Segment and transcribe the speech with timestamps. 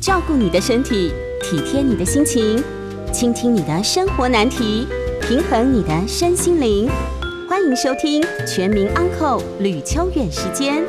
[0.00, 1.12] 照顾你的身体，
[1.42, 2.62] 体贴你的心情，
[3.12, 4.86] 倾听你的生活难题，
[5.20, 6.88] 平衡你的身心灵。
[7.48, 10.84] 欢迎收听《全民安扣吕秋远时间》。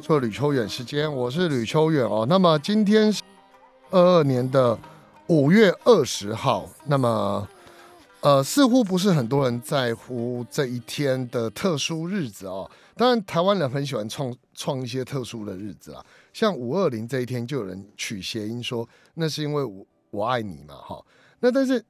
[0.00, 2.24] 做吕秋远时间，我是吕秋远哦。
[2.28, 3.20] 那么今天是
[3.90, 4.78] 二二年的
[5.28, 6.68] 五月二十号。
[6.86, 7.48] 那么，
[8.20, 12.70] 呃，似乎不是很多人在乎这一天的特殊日子哦。
[12.96, 21.04] 当然，台湾人很喜欢创创一些特殊的日子啊，像五二零这一天，就有人取谐音说那是因为我我爱你嘛，哈。
[21.40, 21.84] 那但是。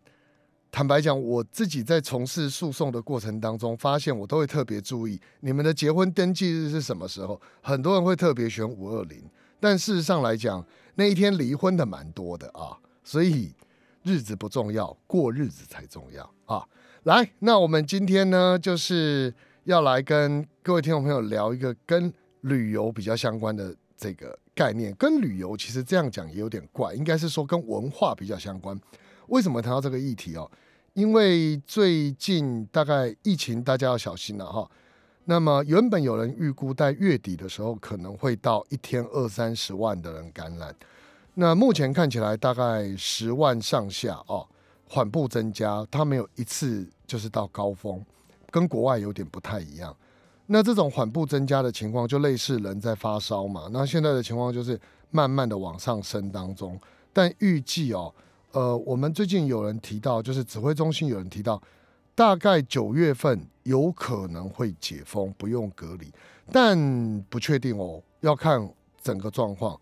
[0.77, 7.41] 坦白讲，我自己在从事诉讼的过程当中，发现我都会特别注意你们的结婚登记日是什么时候。
[7.62, 9.22] 很多人会特别选五二零，
[9.60, 10.66] 但事实上来讲，
[10.96, 12.77] 那一天离婚的蛮多的啊。
[13.04, 13.54] 所以
[14.02, 16.66] 日子不重要，过日子才重要啊。
[17.04, 19.33] 来，那我们今天呢，就是
[19.64, 24.94] 要来跟各位听众朋友聊一个跟旅游比较相关的这个概念。
[24.97, 28.78] 跟旅游其实这样讲也有点怪，应该是说跟文化比较相关。
[29.28, 30.50] 为什么谈到这个议题哦？
[30.94, 34.70] 因为最近大概疫情，大家要小心了哈。
[35.25, 40.75] 那么原本有人预估在月底的时候可能会到一天二三十万的人感染，
[41.34, 44.46] 那目前看起来大概十万上下哦，
[44.88, 48.00] 缓步增加，它没有一次就是到高峰，
[48.50, 49.94] 跟国外有点不太一样。
[50.46, 53.68] 那这种缓步增加的情况，就类似人在发烧嘛。
[53.72, 54.78] 那现在的情况就是
[55.10, 56.78] 慢慢的往上升当中，
[57.12, 58.14] 但预计哦。
[58.52, 61.60] 呃，我们最近有人提到，就是指挥中心有人提到，
[62.14, 66.12] 大概九月份有可能会解封，不用隔离，
[66.52, 69.76] 但不确定哦，要看整个状况。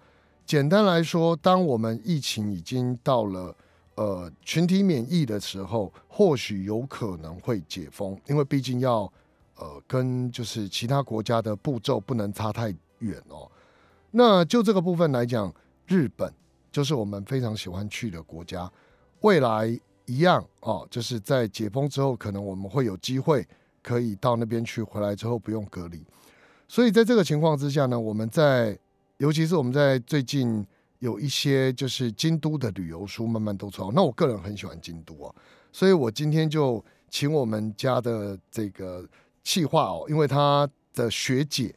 [0.44, 3.56] 简单来说，当我们疫情已经到了
[3.94, 9.10] 呃群体免疫的时候，或许有可能会解封，因为毕竟要
[9.56, 13.50] 呃跟就是其他国家的步骤不能差太远哦。
[14.10, 15.54] 那就这个部分来讲，
[15.86, 16.32] 日本。
[16.70, 18.72] 就是我们非常喜欢去的国家，
[19.20, 23.46] 未来一样哦，就是在解封之后，可能我们会有机会
[23.82, 26.02] 可以到那边去，回来之后不用隔离。
[26.66, 28.78] 所以在这个情况之下呢，我们在
[29.18, 30.66] 尤其是我们在最近
[30.98, 35.34] 有一些就是京都的旅游书慢慢都出来，那我个人很喜欢京都哦，
[35.72, 39.08] 所以我今天就请我们家的这个
[39.42, 41.74] 企划哦，因为他的学姐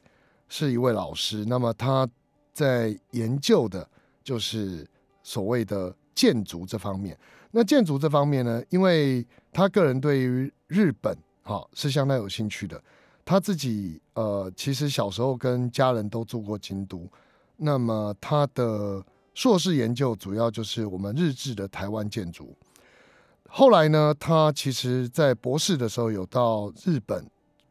[0.50, 2.08] 是一位老师，那么他
[2.54, 3.88] 在研究的。
[4.26, 4.84] 就是
[5.22, 7.16] 所谓的建筑这方面，
[7.52, 12.84] 那建筑这方面呢，因为他个人对于日本哈是相当有兴趣的，
[13.24, 17.08] 他自己呃其实小时候跟家人都住过京都，
[17.58, 22.56] 那么他的硕士研究主要就是我们日治的台湾建筑，
[23.50, 27.26] 后来呢，他其实在博士的时候有到日本，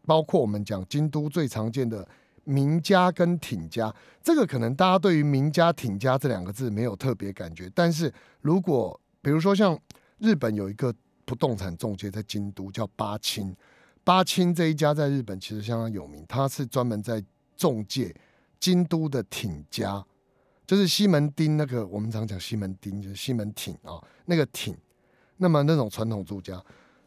[0.07, 2.07] 包括我们讲京都最常见的。
[2.47, 3.91] 名家跟挺家，
[4.23, 8.13] 这个可能大家对于名家、挺家这两个字没有特别感觉，但是
[8.43, 9.75] 如果比如说像
[10.19, 10.95] 日本有一个
[11.25, 13.57] 不动产中介在京都叫八清，
[14.05, 17.25] 八清这一家在日本其实相当有名，他是专门在
[17.57, 18.15] 中介
[18.65, 20.03] 京都的町家，
[20.67, 24.75] 就是西门町那个我们常讲西门町就是西门町啊、哦，那个町，
[25.37, 26.59] 那么那种传统住家，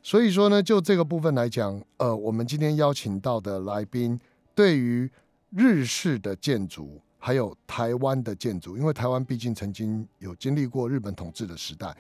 [0.04, 4.20] 所以说呢，就这个部分来讲，呃，我们今天邀请到的来宾
[4.54, 5.10] 对于
[5.50, 11.98] 日式的建筑，还有台湾的建筑，因为台湾毕竟曾经有经历过日本统治的时代，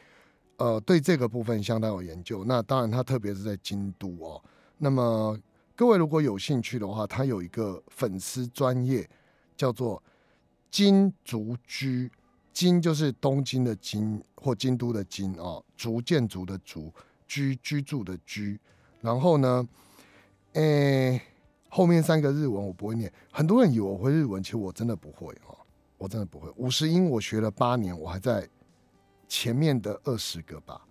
[0.57, 2.45] 呃，对这个部分相当有研究。
[2.45, 4.39] 那当然，他特别是在京都哦。
[4.77, 5.35] 那么
[5.75, 9.09] 各位如果有兴趣的话，他有一个粉丝专业
[9.57, 10.01] 叫做
[10.71, 12.09] “金竹居”，
[12.53, 16.93] 金就是东京的京或京都的京哦，竹建筑的竹，
[17.27, 18.59] 居居住的居。
[19.01, 19.67] 然后呢，
[20.53, 21.21] 诶、
[21.69, 25.57] 后面三个日文我不会念，很多人以为我会日文，其实我真的不会哦，
[25.97, 26.49] 我真的不会。
[26.55, 28.47] 五十音我学了八年，我还在
[29.27, 30.81] 前面的二十个吧，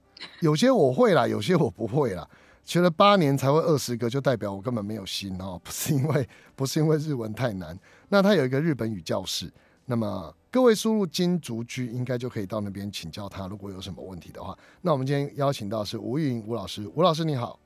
[0.40, 2.28] 有些我会啦，有些我不会啦。
[2.66, 7.78] 学了八年才会二十个，就代表我根本没有心哦， 不是因为不是因为日文太难。
[8.10, 9.50] 那他有一个日本语教室，
[9.86, 14.54] 那么各位输入金竹居应该就可以到那边请教他，如果有什么问题的话。
[14.82, 17.58] 那我们今天邀请到是吴玉莹吴老师，吴老师你好。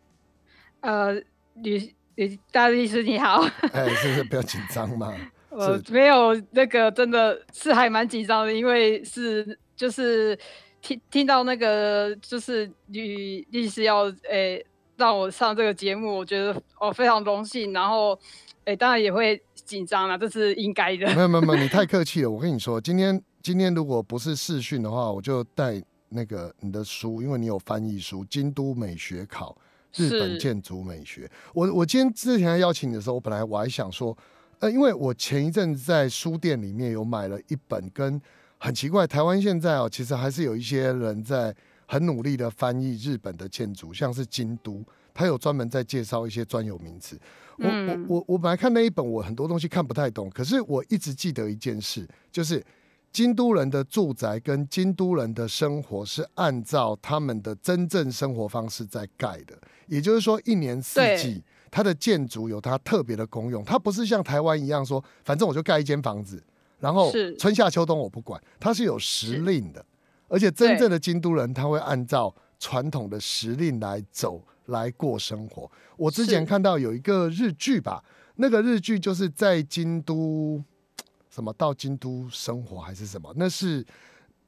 [0.81, 1.15] 呃，
[1.55, 1.95] 你。
[2.53, 3.41] 大律师你好，
[3.73, 5.11] 哎，是不是比较紧张吗？
[5.49, 10.39] 呃，没有，那个真的是还蛮紧张的，因为是就是
[10.83, 14.67] 听听到那个就是女律师要诶、欸、
[15.01, 18.13] 让我上这个节目，我觉得我非常荣幸，然后
[18.65, 21.07] 诶、欸、当然也会紧张了，这是应该的。
[21.15, 22.31] 没有没有没有，你太 客气了。
[22.31, 29.57] 我跟你说，今天今天如果不是试训的话，我就带那个你的书，因为你有翻译书《京都美学考》。
[29.97, 34.17] 日本建筑美学，我我今天之前邀请你的时候，我本来我还想说，
[34.61, 38.23] 呃，因为我前一阵子在书店里面有买了一本，跟
[38.59, 41.53] 很奇怪，台湾现在哦，其实还是有一些人在
[41.91, 47.19] 很努力的翻译日本的建筑，像是京都，他有专门在介绍一些专有名词。
[47.59, 52.65] 我我我我本来看那一本，我很多东西看不太懂，可是我一直记得一件事，就是。
[53.13, 59.59] 京都人的住宅跟京都人的生活是按照他们的真正生活方式在盖的，
[59.89, 66.41] 也就是说，一年四季，它的建筑有它特别的功用，它不是像台湾一样说，反正我就盖一间房子，
[66.79, 69.85] 然后春夏秋冬我不管，它是有时令的，
[70.31, 75.71] 而且真正的京都人他会按照传统的时令来走来过生活。
[75.99, 78.03] 我之前看到有一个日剧吧，
[78.37, 80.65] 那个日剧就是在京都。
[81.33, 83.33] 什么到京都生活还是什么？
[83.37, 83.87] 那是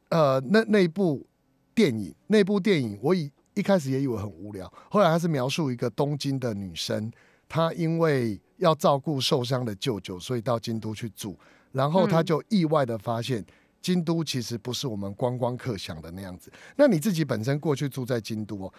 [0.09, 1.25] 呃，那那部
[1.73, 7.09] 电影，那部电影，我以一开始也以为很无聊，后来他是描述一个东京的女生，
[7.49, 11.39] 她因为要照顾受伤的舅舅，所以到京都去住，
[11.71, 13.47] 然后她就意外的发现，
[13.83, 16.51] 京都其实不是我们观光客想的那样子。
[16.77, 18.73] 那你自己本身过去住在京都哦，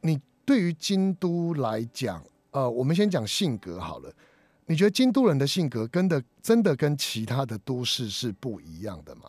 [0.00, 4.12] 你对于京都来讲，呃，我们先讲性格好了。
[4.66, 9.22] 你觉得京都人的性格跟的真的跟其他的都市是不一样的吗？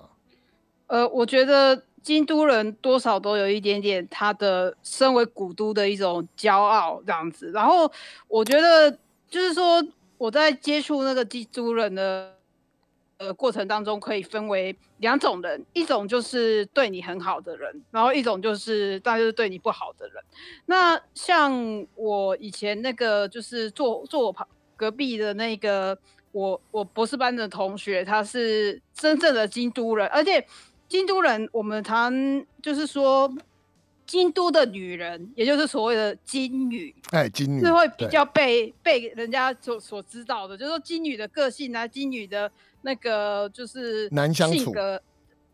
[0.88, 7.52] 呃，我觉得京都人多少都有一点点他的身为古都的一种骄傲这样子。
[7.52, 7.92] 然后
[8.28, 8.92] 我觉得
[9.30, 9.84] 就是说
[10.18, 12.36] 我在接触那个京都人的
[13.26, 20.24] 呃过程当中，可以分为两种人，一种就是对你很好的人，然后一种就是当然就是对你不好的人。
[20.66, 24.48] 那像我以前那个就是坐坐我旁。
[24.76, 25.98] 隔壁的那个
[26.32, 30.46] 我我博士班的同学，他是真正的京都人，而且
[30.90, 32.12] 京都人我们常
[32.62, 33.32] 就是说，
[34.06, 42.52] 京都的女人，也就是所谓的金女，哎，金女是会比较被被人家所所知道的，就是说金女的个性啊，金女的
[42.84, 44.74] 那个就是难相处，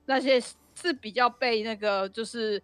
[0.06, 0.40] 那些
[0.76, 2.62] 是比较被那个就是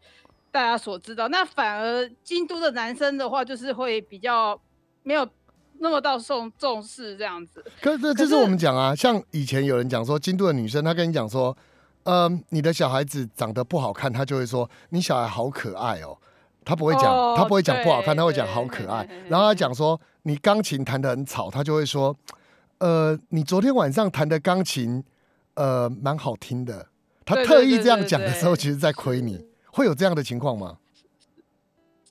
[0.52, 1.28] 大家所知道。
[1.30, 4.60] 那反而京都的男生的话，就是会比较
[5.02, 5.28] 没有。
[5.78, 11.56] 那么到重重视这样子，可是这这是我们讲啊，像以前有人讲说，京都的女生，她跟你讲说，
[12.04, 16.18] 嗯，你的小孩子长得不好看，她就会说你小孩好可爱哦，
[16.64, 17.04] 她不会讲，
[17.36, 19.06] 她不会讲不好看，她会讲好可爱。
[19.28, 22.16] 然后她讲说你钢琴弹得很吵，她就会说，
[22.80, 25.04] 呃，你昨天晚上弹的钢琴，
[25.54, 26.90] 呃，蛮好听的。
[27.26, 30.78] 他特意这样讲的时候，其实在亏你，会有这样的情况吗？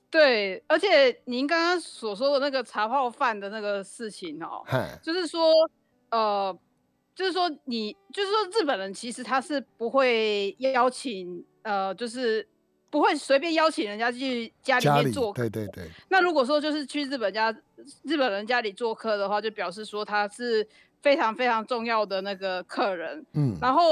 [0.09, 4.63] 对，而且您刚刚所说的那个茶泡饭的那个事情哦，
[5.01, 5.51] 就是说，
[6.09, 6.57] 呃，
[7.13, 12.47] 就是说你，就是说日本人其实他是不会邀请，呃，就是
[12.95, 15.41] 不会随便邀请人家去家里面做客。
[15.41, 15.89] 对对对。
[16.07, 17.53] 那如果说就是去日本家
[18.03, 20.65] 日本人家里做客的话，就表示说他是
[21.01, 23.25] 非常非常重要的那个客人。
[23.33, 23.57] 嗯。
[23.61, 23.91] 然后，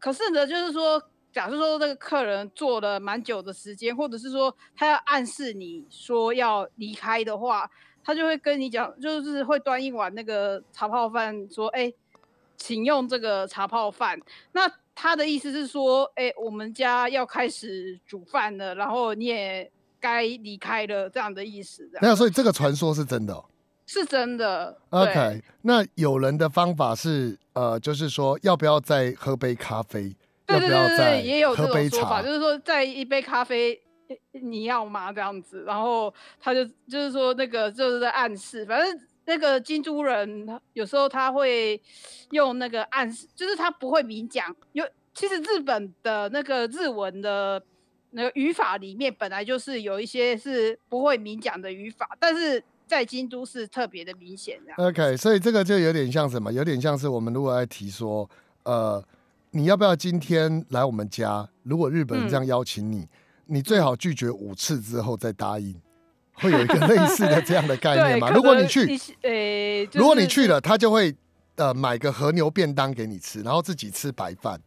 [0.00, 1.00] 可是呢，就是说。
[1.32, 7.70] 假设说这个客人坐了蛮久的时间，或者是说他要暗示你说要离开的话，
[8.02, 11.92] 他就会跟你讲，就是会端一碗那个茶泡饭，说：“哎，
[12.56, 14.18] 请用这个茶泡饭。”
[14.52, 19.70] 那他的意思是说：“哎，我们家要开始煮饭了，然后你也
[20.00, 21.88] 该离开了。”这样的意思。
[22.00, 23.44] 那所以这个传说是真的哦？
[23.86, 24.76] 是真的。
[24.90, 30.16] OK，那有人的方法是呃，就是说要不要再喝杯咖啡？
[30.46, 33.80] 对对对对，也有这种说法，就是说再一杯咖啡，
[34.32, 35.12] 你要吗？
[35.12, 41.80] 这样子，然后他就就是说那个就是在暗示，反正那个京都人有时候他会
[42.30, 44.54] 用那个暗示，就是他不会明讲。
[44.72, 47.62] 有其实日本的那个日文的
[48.10, 54.72] 那个语法里面本来就是有一些是不会明讲的语法，但是在京都是特别的明显的。
[54.82, 56.52] OK，所以这个就有点像什么？
[56.52, 58.28] 有点像是我们如果来提说，
[58.64, 59.04] 呃。
[59.52, 61.48] 你要不要今天来我们家？
[61.62, 63.08] 如果日本人这样邀请你，嗯、
[63.46, 65.74] 你最好拒绝五次之后再答应，
[66.36, 68.30] 会有一个类似的这样的概念吗？
[68.30, 68.80] 如果你去，
[69.22, 71.14] 欸就是、如果你去了，他就会
[71.56, 74.60] 呃买个和牛便当给你吃，然后自己吃白饭，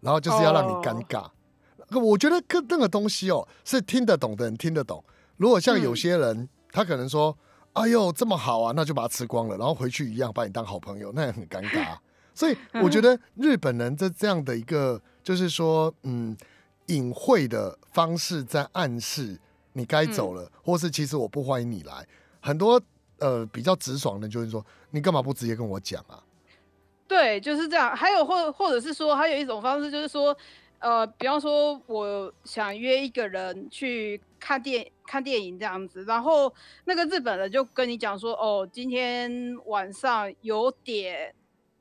[0.00, 1.26] 然后就是要让你尴尬。
[1.90, 5.02] 哦、我觉得跟那个东西哦，是听得懂的人听得懂。
[5.36, 7.36] 如果像有些人，嗯、他可能说
[7.74, 11.96] ：“哎呦，这么好啊，那就把它吃光了，然后回去一样把你当好朋友，那也很尴尬。
[12.32, 16.36] ”所以我觉得日本人这这样的一个，就是说，嗯，
[16.86, 19.36] 隐晦的方式在暗示
[19.72, 22.06] 你该走了，或是其实我不欢迎你来。
[22.40, 22.80] 很多
[23.18, 26.22] 呃比较直爽的，就是说你干嘛不直接跟我讲啊？
[27.06, 27.94] 对，就是这样。
[27.94, 30.36] 还有或或者是说，还有一种方式就是说，
[30.78, 36.52] 呃，比方说我想约一个人去看电看电影这样子，然后
[36.84, 41.34] 那个日本人就跟你讲说，哦，今天晚上有点。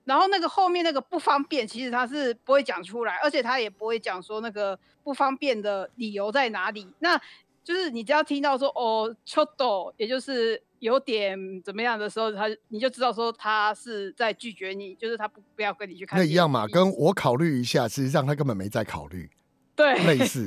[0.05, 6.91] 然后那个后面那个不方便，其实他是不会讲出来，而且他也不会讲说那个不方便的理由在哪里。
[6.97, 7.21] 那
[7.68, 16.18] 就是你只要听到说哦，ちょっと，也就是有点怎么样的时候，他你就知道说他是在拒绝你，就是他不不要跟你去看。
[16.18, 19.30] 那一样嘛，跟我考虑一下，实际上他根本没在考虑。
[19.74, 20.46] 对，类似。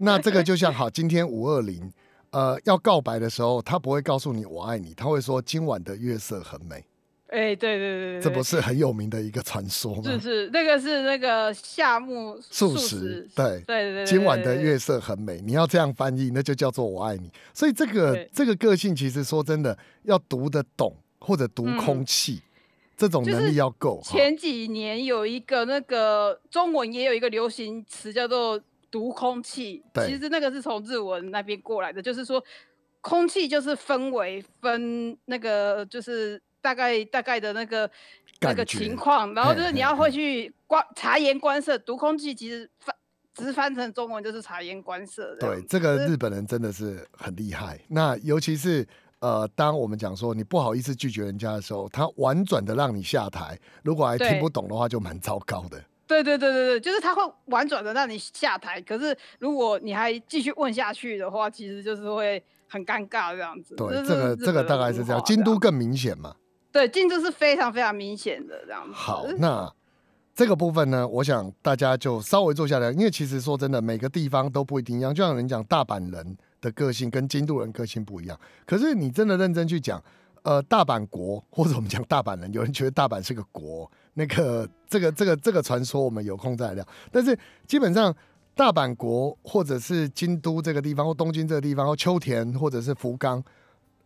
[0.00, 1.92] 那这个就像好，今天五二零，
[2.30, 6.84] 呃，要告白的时候，他不会告诉你我爱你，他会说今晚的月色很美。
[7.29, 10.01] 哎，对对对对，这不是很有名的一个传说吗？
[10.03, 17.29] 是是，那个是那个夏目漱石，对对对，今晚的月色很美，你要这样翻译，那就叫做我爱你。
[17.53, 22.41] 所以这个这个个性，其实说真的，要读得懂或者读空气，
[22.97, 24.01] 这种能力要够。
[24.03, 28.59] 前几年有一个那个中文也有一个流行词叫做
[28.89, 32.43] “读空气”，其实那个是从日文那边过来的，就是说
[33.01, 36.41] 空气就是氛围分那个就是。
[36.61, 37.89] 大概大概的那个
[38.41, 42.95] 那个情况，然后就是你要会去观察言观色，读空气其实翻
[43.33, 45.35] 直翻成中文就是察言观色。
[45.39, 47.79] 对，这个日本人真的是很厉害。
[47.87, 48.85] 那尤其是
[49.19, 55.81] 呃，当我们讲说你不好意思拒绝人家的时候，他婉转的让你下台，如果还听不懂的话，就蛮糟糕的。
[56.07, 63.75] 对对对对对，就是他会婉转的让你下台，可是如果你还继续问下去的话，其实就是会很尴尬这样子。
[63.75, 66.35] 对，这个这个大概是这样，京都更明显嘛。
[66.71, 68.93] 对，进度是非常非常明显的这样子。
[68.93, 69.71] 好，那
[70.35, 75.13] 这个部分呢，我想大家就稍微坐下来，因为其实说真的，每个地方都不一定一样。
[75.13, 78.39] 就像人讲，大阪人的个性跟京都人个性不一样。
[78.65, 80.01] 可是你真的认真去讲，
[80.43, 86.87] 呃，大阪国或者我们讲大阪人，有人觉得大阪是个国，那个这个这个这个传说，我们有空再聊。
[87.11, 88.15] 但是基本上，
[88.55, 93.43] 大阪国或者是京都这个地方，或东京这个地方，或秋田或者是福冈。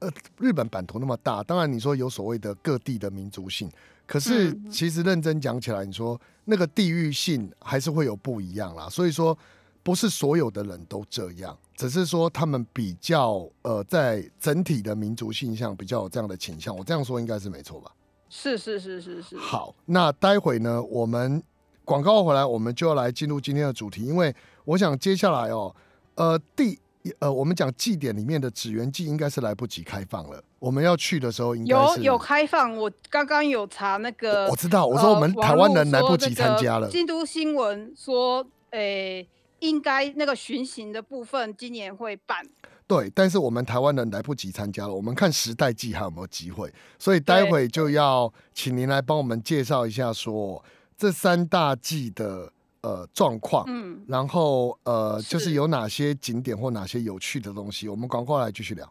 [0.03, 3.71] 呃，日本版图那么大，当然你说有所谓的各地的民族性，
[4.05, 8.89] 可是其实认真讲起来，你说那个地域性还是会有不一样啦。
[8.89, 9.37] 所以说，
[9.81, 16.75] 不是所有的人都这样，只是说他们比较呃，在整体的民族性上比较有这样的倾向。
[16.75, 17.89] 我这样说应该是没错吧？
[18.29, 19.37] 是是是是是。
[19.37, 21.41] 好，那待会呢，我们
[21.85, 25.73] 广告回来，我们就要来进入今天的主题，因为我想接下来哦，
[26.15, 26.77] 呃，第。
[27.19, 30.41] 呃，我们讲祭典里面的祇园祭应该是来不及开放了。
[30.57, 32.77] 我们要去的时候应该是有有开放。
[32.77, 36.89] 我刚刚有查那个，我知道，我说我们台湾人来不及参加了。
[36.89, 39.29] 京都新闻说，诶、欸，
[39.59, 42.41] 应该那个巡行的部分今年会办。
[42.87, 44.93] 对，但是我们台湾人来不及参加了。
[44.93, 50.63] 我们看时代祭还有没有机会，所以待会就要请您来帮我们介绍一下，说
[50.97, 52.53] 这三大祭的。
[52.83, 58.85] 呃，状况，嗯，然后呃，就是有哪些景点或哪些有趣的东西，我们赶快来继续聊。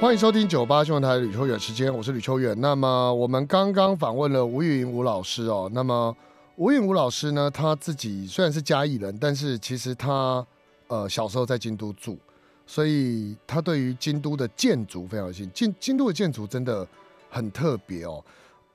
[0.00, 2.60] 欢迎收听九八新闻台吕秋远时间，我是吕秋远。
[2.60, 5.70] 那么我们刚刚访问了吴玉云吴老师哦。
[5.72, 6.14] 那么
[6.56, 10.44] 吴玉云吴老师呢，他自己虽然是嘉义人，但是其实他
[10.88, 12.18] 呃小时候在京都住。
[12.66, 15.52] 所以他对于京都的建筑非常有兴趣。
[15.54, 16.86] 京京都的建筑真的
[17.30, 18.22] 很特别哦。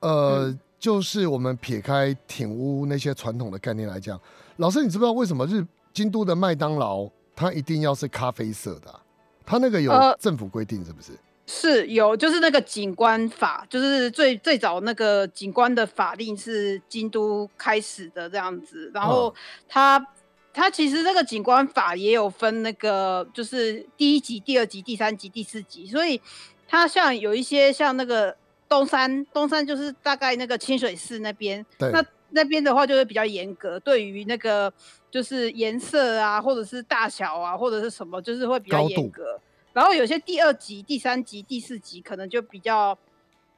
[0.00, 4.18] 呃，嗯、就是我们撇开挺屋那些传统的概念来讲，
[4.56, 7.06] 老师，你知不知道为什么日京都的麦当劳
[7.36, 8.98] 它一定要是咖啡色的、啊？
[9.44, 11.12] 它那个有政府规定是不是？
[11.12, 19.34] 呃、是有，就是那个景观法，就是最最早那个景观的法令是京都开始的这样子，然后
[19.68, 20.04] 它。
[20.52, 26.20] 嗯它其实这个景观法也有分那个，就是第一级、第二级、第三级、第四级，所以
[26.68, 28.36] 它像有一些像那个
[28.68, 34.70] 东山，东山就是大概那个清水寺那边，那那边的话就会比较严格，对于那个
[35.10, 39.40] 就是颜色啊，或者是大小啊，或者是什么，就是会比较严格。
[39.72, 42.98] 然后有些第二级、第三级、第四级可能就比较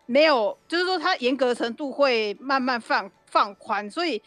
[0.07, 4.23] 没有，就是说它严格程度会慢慢放放宽，所以。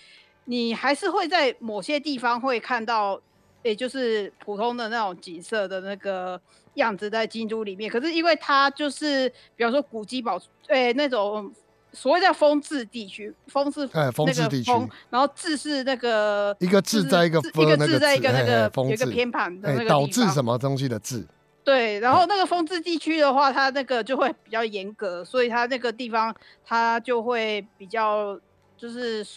[0.49, 3.19] 你还是会在某些地方会看到，
[3.63, 6.39] 也就是普通的那种景色的那个
[6.75, 7.91] 样子在京都里面。
[7.91, 9.27] 可是因为它就是，
[9.57, 10.39] 比方说古迹保，
[10.69, 11.51] 诶那种
[11.91, 14.71] 所谓叫风治地区，风是哎风治地区，
[15.09, 21.27] 然后治是那个一个治在一个一个治在一个那个有一个偏旁的那个导致什么东西的治。
[21.65, 26.33] 对，然后那个风治地区的话，它那个就会比较严格，所以它那个地方
[26.65, 28.39] 它就会比较
[28.77, 29.27] 就是。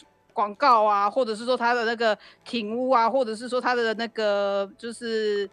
[0.40, 2.16] 广告啊，或者是说他的那个
[2.46, 5.48] 亭屋啊，或者是说他的那个就是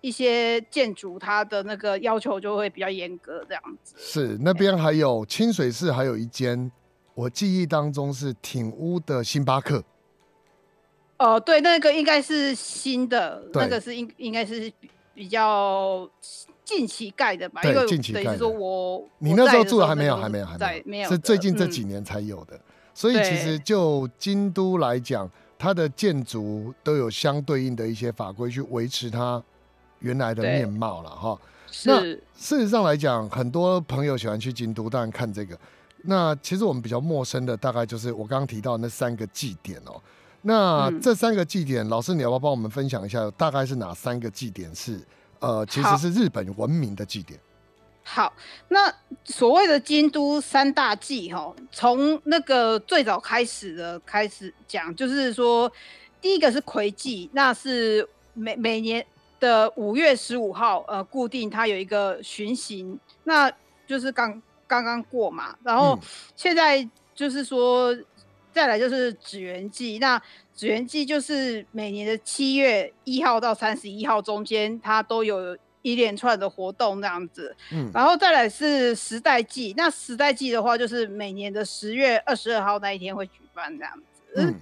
[0.00, 3.94] 一些建筑，它的那个要求就会比较严格，这样子。
[3.98, 6.72] 是那边还有清水寺，还有一间，
[7.14, 9.84] 我记忆当中是挺屋的星巴克。
[11.18, 14.72] 哦、呃，对，那个应该是新的，那个是应应该是
[15.12, 16.08] 比较
[16.64, 17.60] 近期盖的吧？
[17.60, 18.38] 对，因为近期盖的。
[18.38, 22.56] 说我你那时候住的还没有，还没有，还没，没有，是最近这几年才有的。
[22.56, 22.60] 嗯、
[23.00, 25.26] 所以其实就京都来讲，
[25.58, 29.42] 它的建筑都有相对应的一些法规去维持它
[30.00, 31.40] 原来的面貌了哈。
[31.86, 35.58] 那事实上来讲，很多朋友喜欢去京都，当然看这个。
[36.02, 39.98] 那其实我们比较陌生的，大概就是我刚刚提到那三个祭典哦。
[40.42, 45.00] 那这三个祭典，嗯、老师你要不要帮我们分享一下，大概是哪三个祭典是
[45.38, 47.40] 呃，其实是日本文明的祭典？
[48.02, 48.32] 好，
[48.68, 48.92] 那
[49.24, 55.70] 所谓的京都三大祭哈，从那个最早开始的开始讲，就是说
[56.20, 59.04] 第一个是魁祭，那是每每年
[59.38, 63.50] 的五月十五号，呃，固定它有一个巡行，那
[63.86, 65.98] 就是刚刚刚过嘛，然后
[66.36, 67.96] 现在就是说。
[68.52, 70.20] 再来就是祇园祭，那
[70.56, 77.54] 祇园祭就是每年的七月一号到三十一号中间，它都有一连串的活动这样子。
[77.72, 84.02] 嗯，然后再来是时代祭，那时代祭的话，就是每年的十月二十二号那一天会举办这样子。
[84.36, 84.54] 嗯，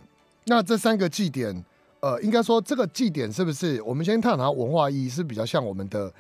[0.44, 1.64] 那这三个祭典，
[2.00, 6.12] 呃，应该说这个祭典是不是我们先探讨文化意义，是比较像我们的，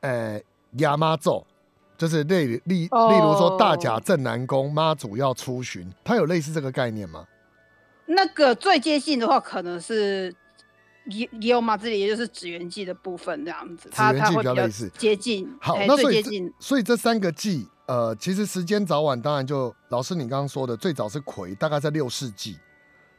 [0.00, 0.40] 呃，
[0.78, 1.44] 亚妈咒。
[1.96, 7.24] 就是例例例如说大甲镇南宫妈祖要出巡，它有类似这个概念吗？
[8.06, 10.34] 那个最接近的话，可能是
[11.06, 15.48] 也也有嘛，这里也就是祇园祭的部分这样子，它它会比较类似接近。
[15.60, 16.22] 好，那所以
[16.58, 22.54] 所以这三个祭，呃，其实时间早晚当然就老师你刚刚说的，最早是葵，大概在六世纪；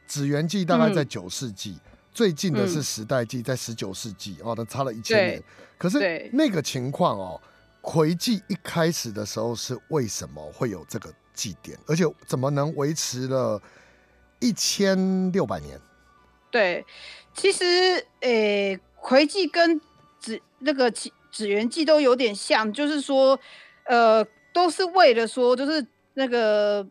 [0.08, 5.42] 祇园祭大概在九世纪，嗯、最近的是时代祭在十九世纪，哦，那差了一千年。
[5.78, 7.40] 可是那个情况哦。
[7.88, 13.62] 葵祭一开始的时候是为什么会有这个祭典，而且怎么能维持了
[14.40, 15.80] 一千六百年？
[16.56, 16.86] 对，
[17.34, 17.64] 其实
[18.20, 19.78] 诶、欸，葵祭跟
[20.18, 23.38] 紫那个紫紫园祭都有点像，就是说，
[23.84, 26.86] 呃，都是为了说，就是那个，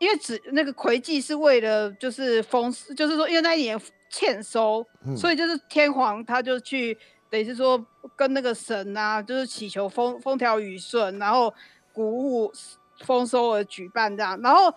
[0.00, 6.98] 因为只那个葵祭是为了就是丰，就是说，因为那一年欠收，嗯、所以就是天皇他就去。
[7.30, 7.84] 等于是说，
[8.14, 11.52] 跟那个神啊，就是祈求风风调雨顺，然后
[11.92, 12.52] 谷物
[13.00, 14.40] 丰收而举办这样。
[14.40, 14.72] 然后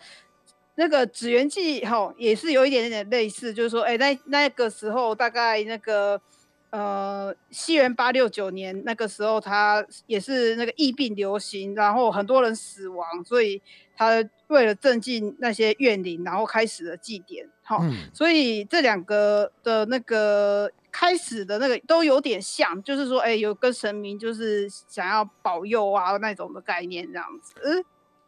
[0.79, 6.21] 那个祇园祭吼也是有一点点类似，就是说，哎、欸，那那个时候大概那个
[6.69, 13.61] 呃西元八六九年那个时候，他也是那个疫病流行，然后很多人死亡，所以
[13.95, 17.49] 他为了镇静那些怨灵，然后开始了祭典。
[17.63, 20.71] 好，嗯、所以这两个的那个。
[20.89, 27.53] 开始的那个都有点像，就是说，哎、欸，有跟神明就是想要保佑啊那种的概念这样子。
[27.63, 27.85] 嗯，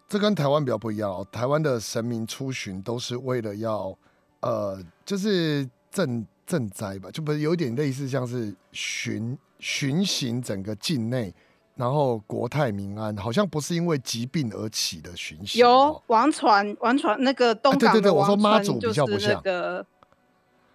[0.10, 1.26] 这跟台湾比较不一样哦。
[1.32, 3.96] 台湾的神明出巡都是为了要，
[4.42, 11.32] 呃，就是赈赈灾吧，就不是有点类似像是巡巡行整个境内，
[11.76, 15.62] 然后国泰民安，好像不是因为疾病而起的巡行。
[15.62, 19.42] 有王船，王船那个东港的王船，对对对，我说妈祖比较不像。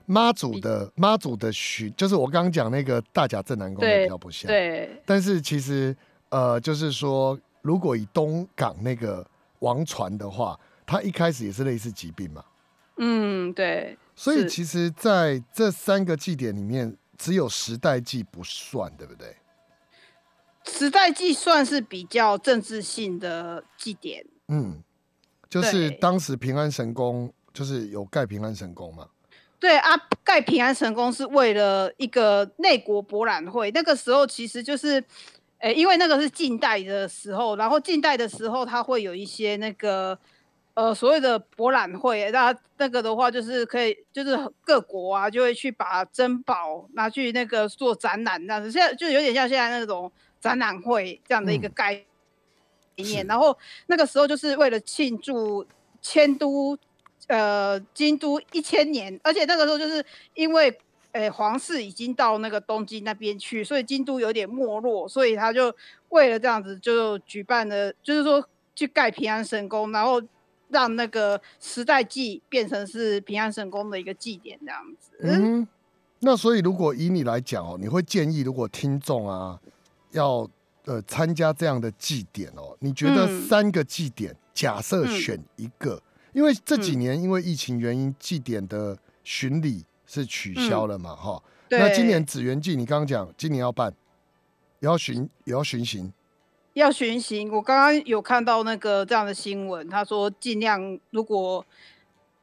[0.06, 5.02] 妈祖的妈祖的巡，就是我刚刚讲那个大甲镇南宫的比较不像，对。
[5.06, 5.96] 但是其实，
[6.28, 9.26] 呃，就是说，如果以东港那个
[9.60, 12.44] 王传的话，他一开始也是类似疾病嘛。
[12.98, 13.96] 嗯，对。
[14.14, 19.34] 所以其实在这三个祭典里面，只有时代祭不算，对不对？
[20.66, 24.26] 时代祭算是比较政治性的祭典。
[24.48, 24.82] 嗯，
[25.48, 29.08] 就是当时平安神宫就是有盖平安神宫嘛。
[29.58, 29.90] 对啊，
[30.22, 33.70] 盖平安神宫是为了一个内国博览会。
[33.70, 35.02] 那个时候其实就是，
[35.58, 40.18] 诶，因为那个是近代的时候，然后近代的时候它会有一些那个
[40.74, 42.30] 呃所谓的博览会。
[42.30, 48.70] 那那个的话就是可以，就是各国啊就会去把珍宝拿去那个做展览，这样子。
[48.70, 52.04] 现在就有点像现在那种展览会这样的一个概
[52.96, 53.24] 念。
[53.24, 55.66] 嗯、然后那个时候就是为了庆祝
[56.02, 56.78] 迁都。
[57.26, 60.70] 呃，京都一千年，而且那个时候就是因为，
[61.14, 65.74] 诶、欸，皇室已经到那个东京那边去，所以京都有点没落，所以他就
[66.10, 70.22] 为了这样子，就举办了，就是说去盖平安神宫，然后
[70.68, 75.10] 让那个时代祭变成是平安神宫的一个祭典这样子。
[75.22, 75.66] 嗯，
[76.20, 79.60] 那所以如果以你来讲哦，你会建议如果听众啊
[80.10, 80.48] 要
[80.84, 85.94] 呃参加这样的祭典哦，你觉得三个祭典，嗯、假设选一个？
[85.94, 86.02] 嗯
[86.34, 93.94] 因为这几年因为疫情原因，祭典的巡礼是取消了嘛，哈、嗯，那今年紫园祭，你刚刚讲今年要办，
[94.80, 96.12] 也要巡，也要巡行。
[96.74, 101.64] 要巡行，我刚刚有看到那个这样的新闻，他说尽量如果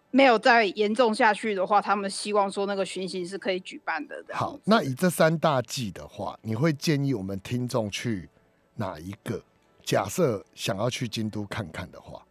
[0.09, 4.23] 没有再严重下去的话，他们希望说那个巡行是可以举办的。
[4.31, 8.29] 好，那以这三大祭的话，你会建议我们听众去
[8.75, 9.43] 哪一个？
[9.83, 12.23] 假设想要去京都看看的话，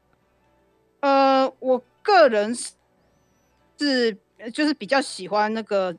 [1.00, 2.70] 呃，我个人是
[3.76, 4.16] 是
[4.52, 5.94] 就是比较喜欢那个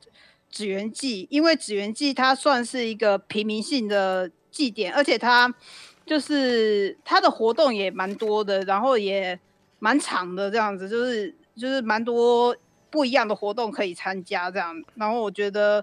[0.52, 5.54] 祇园祭，因为祇园祭它算是一个平民性的祭典，而且它。
[6.04, 9.38] 就是它的活动也蛮多的，然后也
[9.78, 12.54] 蛮长的，这样子就是就是蛮多
[12.90, 14.74] 不一样的活动可以参加这样。
[14.96, 15.82] 然后我觉得，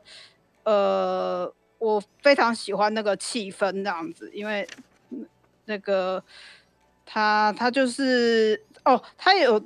[0.63, 4.67] 呃，我非常喜欢那个气氛这样子，因为
[5.65, 6.21] 那个
[7.05, 9.63] 他他就是哦，他有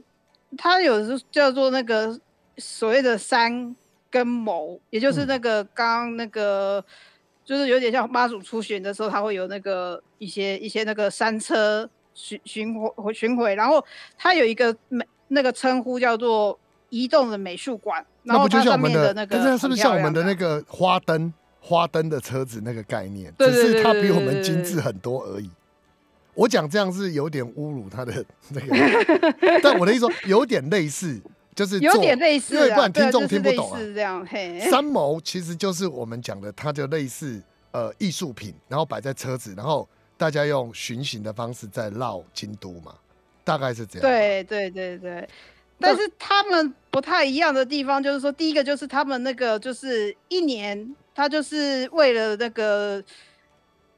[0.56, 2.18] 他有叫做那个
[2.58, 3.76] 所谓的三
[4.10, 6.80] 跟谋，也就是那个刚刚那个。
[6.80, 6.92] 嗯
[7.46, 13.84] 就是有点像妈祖出巡的时候，他会有那个一些一些那个山车巡巡回巡回，然后
[14.18, 23.34] 他有一个美那个称呼叫做移动的美术馆，然后它上面的那个，那是不是像我们的那个花灯花灯的车子那个概念？
[23.38, 25.50] 只是它比我们精致很多而已。
[26.36, 28.24] 我讲这样是有点侮辱他的
[28.56, 31.22] 那个，但我的意思说有点类似。
[31.56, 33.80] 就是有点类似，因为不然听众听不懂啊。
[33.80, 34.60] 是这样，嘿。
[34.70, 39.88] 三谋其实就是我们讲的，它就类似呃艺术品，然后摆在车子，然后
[40.18, 42.96] 大家用巡行的方式在绕京都嘛，
[43.44, 44.02] 大概是这样。
[44.02, 45.30] 对对对对，
[45.80, 53.04] 但是他们不太一样的地方就是说，第一个就是他们那个就是一年，他就是为了那个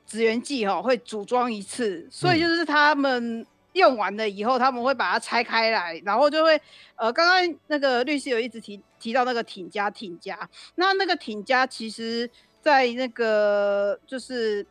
[0.09, 3.45] 祇园祭哈会组装一次，所以就是他们。
[3.75, 6.59] 用完了以后，他们会把它拆开来，然后就会，
[6.95, 12.29] 呃，刚刚那个律师有一直提提到那个挺家挺家，那那个挺家其实，
[12.61, 14.65] 在那个就是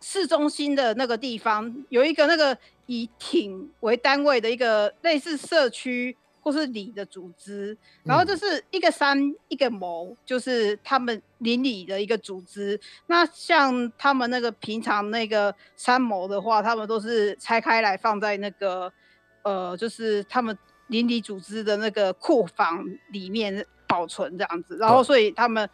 [0.00, 6.16] 市中心的那个地方，有一个那个以挺为单位的一个类似社区。
[6.46, 12.80] 或是里的组织，然后就是一个山、嗯、一个谋，就是他们邻里的一个组织。
[13.08, 18.92] 那像他们那个平常那个山谋的话，他们都是拆开来放在那个
[19.42, 20.56] 呃，就是他们
[20.86, 24.76] 邻里组织的那个库房里面保存这样子。
[24.76, 25.68] 然后所以他们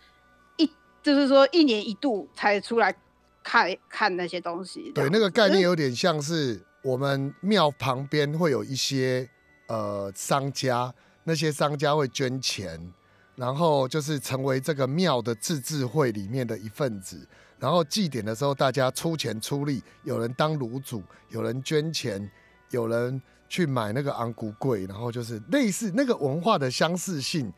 [0.56, 0.66] 一
[1.02, 2.96] 就是说一年一度才出来
[3.42, 4.90] 看看那些东西。
[4.94, 9.28] 对，那个概念有点像是我们庙旁边会有一些。
[9.66, 10.92] 呃，商家
[11.24, 12.92] 那些商家会捐钱，
[13.36, 17.26] 然后就是成为这个庙的自治会里面的一份子。
[17.58, 22.30] 然后祭典的时候，大家出钱出力，有人当炉主，有人捐钱，
[22.70, 27.52] 有人去买那个昂古柜，然后就是类似那个文化的相似性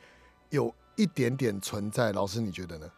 [0.51, 2.13] 有一点点存在。
[2.13, 2.91] 老师，你觉得呢？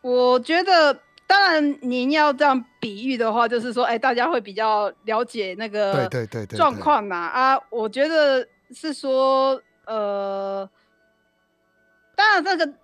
[0.00, 1.00] 我觉得。
[1.26, 7.58] 当然，您要这样比喻的话，就是说，哎、欸，大家会比较了解那个对对对状况呐啊。
[7.70, 10.68] 我觉得是说，呃，
[12.14, 12.74] 当然这个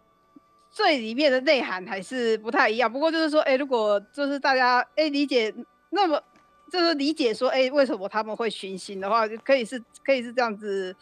[0.71, 2.91] 最里面的内涵还是不太一样。
[2.91, 5.55] 不过就是说，哎、欸，如果就是大家哎、欸、理解，
[5.91, 6.21] 那么
[6.73, 10.97] 就是理解说，哎、欸，为什么他们会寻衅的话，就可以是可以是这样子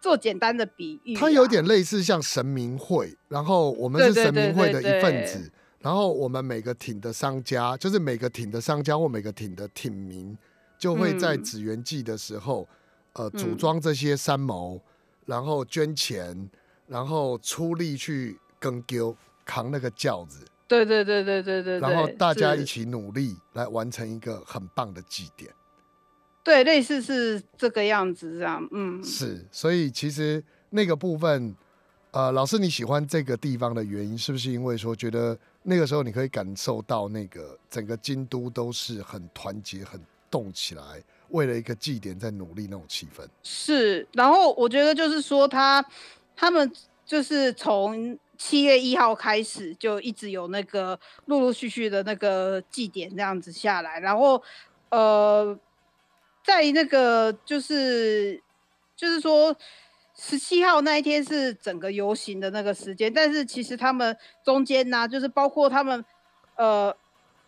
[0.00, 1.14] 做简单的比喻。
[1.14, 5.52] 它有点类似像神明会，然后我们是神明会的一份子。
[5.82, 10.38] 然后我们每个艇的商家，就是每个艇的商家或每个艇的艇民，
[10.78, 12.68] 就会在紫园祭的时候，
[13.14, 14.80] 嗯、呃，组装这些三谋，
[15.26, 16.48] 然后捐钱，
[16.86, 20.46] 然后出力去耕丢扛那个轿子。
[20.68, 21.80] 对对对对对对。
[21.80, 25.50] 然后大家一起努力来完成一个很棒的祭典。
[26.44, 29.02] 对，类似是这个样子，这样，嗯。
[29.02, 30.40] 是，所以其实
[30.70, 31.56] 那个部分，
[32.12, 35.36] 呃，老师你喜欢这个地方的原因，是不是因为说觉得？
[35.64, 43.24] 那个时候，你可以感受到那个整个京都都是很团结、很动起来，为了一个祭典在努力那种气氛。
[43.42, 45.84] 是，然后我觉得就是说他，
[46.34, 46.72] 他们
[47.06, 54.42] 就是从七月一号开始就一直有那个陆陆续续的那个祭典这样子下来，然后
[54.90, 55.56] 呃，
[56.44, 58.42] 在那个就是
[58.96, 59.56] 就是说。
[60.24, 66.04] 十七号那一天是整个游行的那个时间，但是其实他们中间呢、就是包括他们，
[66.54, 66.96] 呃，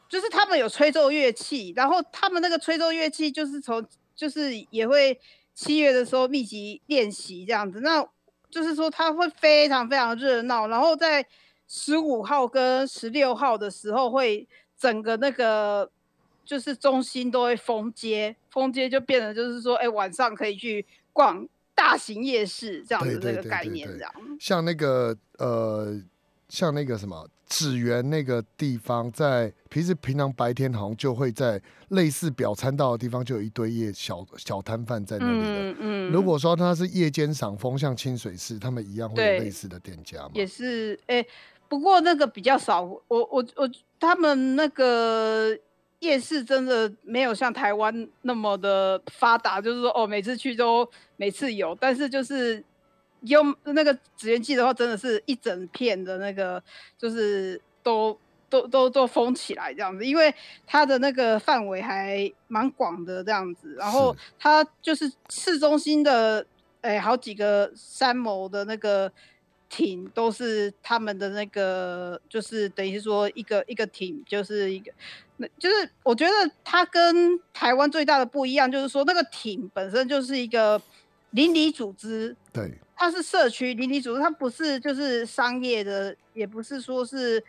[0.08, 5.16] 就是他们有吹奏乐器，然后他们那个吹奏乐器就是从就是也会
[5.54, 8.04] 七月的时候密集练习这样子，那
[8.50, 11.24] 就是说他会非常非常热闹，然后在
[11.68, 15.88] 十五号跟十六号的时候会整个那个
[16.44, 21.48] 就是中心都会封街，封街就变成就是说，哎、晚上可以去逛。
[21.74, 24.12] 大型夜市这样子这个概念，这样。
[24.38, 26.00] 像那个呃，
[26.48, 35.44] 像那个什么纸园那个地方，在平时平常白天好像就会在类似表参道的地方，就有一堆夜小小摊贩在那里的。
[35.44, 36.12] 嗯嗯。
[36.12, 40.30] 如果说它是夜间赏枫，像清水寺，他们一样会有类似的店家吗？
[40.34, 41.26] 也是，哎、欸，
[41.68, 42.82] 不过那个比较少。
[42.82, 45.58] 我我我，他们那个。
[46.04, 52.62] 夜市真的没有像台湾那么的发达，就是说哦，每次去都每次有，但是就是
[53.22, 56.62] 用那个祇园祭的话，真的是一整片的那个，
[56.98, 60.32] 就是都都都都封起来这样子，因为
[60.66, 66.46] 它的那个范围还蛮广的这样子，然后它就是市中心的
[66.82, 69.10] 哎好几个三亩的那个
[69.76, 74.92] 亭都是他们的那个，就是等于说一个一个艇就是一个。
[75.38, 76.32] 那就是我觉得
[76.62, 80.80] 它跟台湾最大的不一样，就是说那个艇本身就是一个
[81.30, 87.42] 邻里组织，对，它是社区邻里组织，它不是就是商业的，也不是说是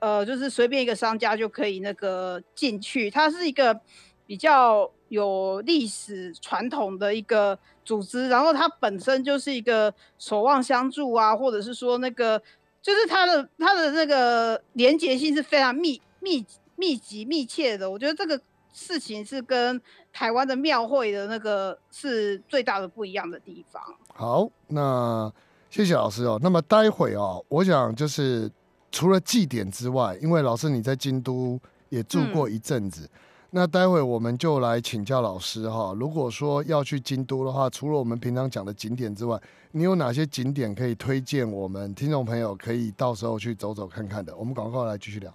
[0.00, 3.80] 呃，就是随便一个商家就可以那个进去，它是一个
[4.26, 7.58] 比较有历史传统的一个
[7.90, 12.40] 组织，然后它本身就是一个守望相助啊，或者是说那个
[12.80, 16.46] 就是它的它的那个连结性是非常密密。
[16.76, 18.40] 密集密切的，我觉得这个
[18.72, 19.78] 事情是跟
[20.14, 23.82] 台湾的庙会的那个是最大的不一样的地方。
[24.14, 25.30] 好，那
[25.68, 26.40] 谢谢老师哦。
[26.42, 28.50] 那么待会哦，我想就是
[28.90, 33.10] 除了祭典之外，因为老师你在京都也住过一阵子，嗯、
[33.52, 35.92] 那待会我们就来请教老师哈。
[35.98, 39.36] 如果说要去京都的话，除了我们平常讲的景点之外，
[39.72, 44.36] 你有哪些景点可以推荐我们听众朋友可以到时候去走走看看的？
[44.36, 45.34] 我们广告来继续聊。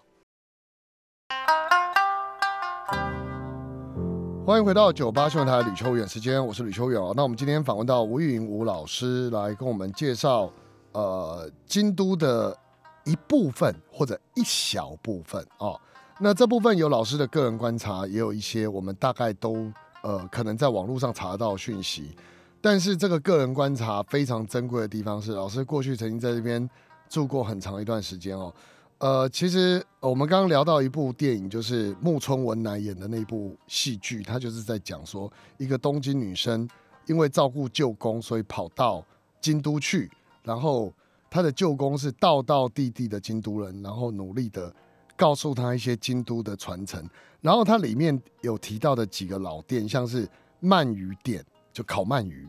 [4.45, 7.12] 欢迎回到九八新闻台吕秋远时间，我是吕秋远哦。
[7.17, 10.49] 那我们今天访问到吴玉莹吴老师来跟我们介绍，
[10.93, 12.58] 呃，京都的
[13.04, 15.78] 一部分或者一小部分哦。
[16.17, 22.15] 那这部分有老师的个人观察，也有一些我们大概都呃可能在网络上查到讯息。
[22.62, 26.67] 但是这个个人观察非常珍贵的地方是，老师过去曾经在这边
[27.10, 28.51] 住过很长一段时间哦。
[28.97, 36.67] 呃，其实我们刚刚聊到一部电影，就是木村文乃演的那部戏剧，他就是在讲说，一个东京女生
[37.08, 39.06] 因为照顾舅公，所以跑到
[39.41, 40.10] 京都去，
[40.43, 40.93] 然后
[41.30, 44.73] 她的舅公是道道地地的京都人，然后努力的
[45.15, 47.04] 告诉他一些京都的传承，
[47.41, 50.28] 然后它里面有提到的几个老店，像是
[50.62, 52.47] 鳗鱼店，就烤鳗鱼、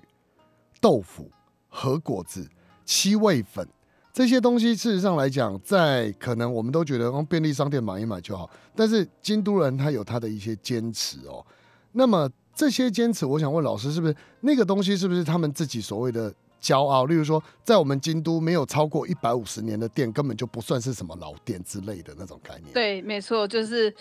[0.81, 1.31] 豆腐、
[1.69, 2.49] 和果子、
[2.85, 3.67] 七味粉。
[4.13, 11.45] 这些东西事实上来讲，在可能我们都觉得用便利商店买一买就好，但是京都人他有他的一些坚持哦。
[11.93, 16.35] 那么这些坚持，我想问老师，是不是那个东西是不是他们自己所谓的
[16.67, 17.05] 骄傲？
[17.07, 22.73] 例如说，在我们京都没有超过一百五十年的店，根本就不算是什么老店之类的那种概念。
[22.73, 23.95] 对，没错，就是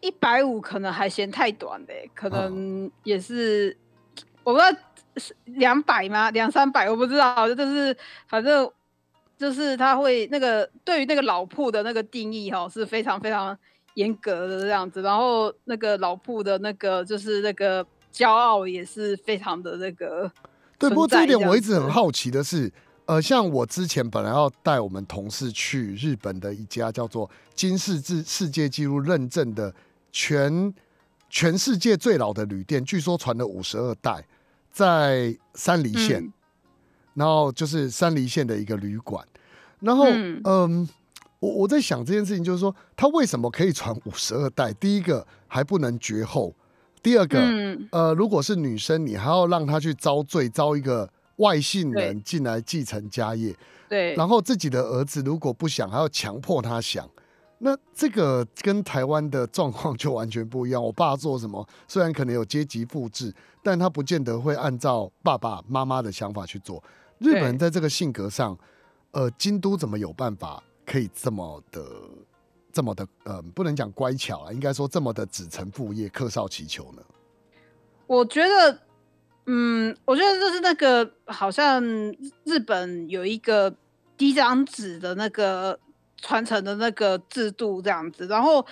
[0.00, 3.76] 一百五可能还嫌太短嘞，可能也是、
[4.42, 4.78] 我不知道
[5.44, 6.30] 两百吗？
[6.32, 7.96] 两三百我不知道，就是
[8.26, 8.68] 反正。
[9.38, 13.54] 就是他会那个对于那个老铺的那个定义哈是非常非常
[13.92, 20.32] 严格的这样子，然后那个老铺的那个就是那个骄傲也是非常的那个。
[20.78, 22.72] 对，不过这一点我一直很好奇的是，
[23.06, 29.74] 呃，像我之前本来要带我们同事去日本的一家叫做金氏世世界纪录认证的
[30.12, 30.74] 全
[31.28, 34.24] 全世界最老的旅店，据说传了五十二代，
[34.70, 36.22] 在山梨县。
[36.22, 36.32] 嗯
[37.16, 39.26] 然后就是山梨县的一个旅馆，
[39.80, 40.88] 然后嗯，嗯，
[41.38, 44.70] 我我在想这件事情，就是说他为什么可以传五十二代？
[44.74, 46.54] 第一个还不能绝后，
[47.06, 53.54] 第二个，嗯、呃，如果是女生，你还要让她去遭罪，招一个外姓人进来继承家业，
[53.88, 57.08] 对，然后自己的儿子如果不想，还要强迫他想，
[57.58, 60.82] 那这个跟台湾的状况就完全不一样。
[60.82, 66.82] 我爸做什么，虽然可能有阶级复制，但他不见得会按照爸爸妈妈的想法去做。
[67.18, 68.58] 日本人在这个性格上，
[69.12, 71.80] 呃，京都怎么有办法可以这么的、
[72.76, 77.00] 这么的，呃，不能讲乖巧啊，应该说这么的子承父业、客少祈求呢？
[78.06, 78.78] 我觉得，
[79.46, 81.82] 嗯，我觉得就是那个好像
[82.44, 83.74] 日本有一个
[84.18, 85.80] 嫡长子的那个
[86.18, 88.66] 传承的那个制度这样子，然后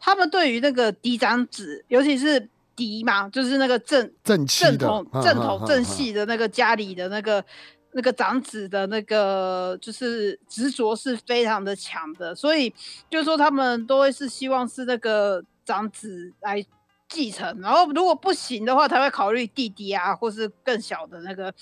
[0.00, 7.44] 他们对于那个嫡长子，尤其是嫡嘛，就是那个正正正统正统正系的那个家里的那个。
[7.92, 12.72] 那个长子的那个就是执着是非常的强的，所以
[13.10, 16.64] 就是说他们都会是希望是那个长子来
[17.08, 21.52] 继承，然后如果不行的话，他会考虑弟弟啊，或是更小的那个